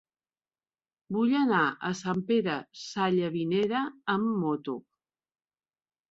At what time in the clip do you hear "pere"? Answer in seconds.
2.31-2.55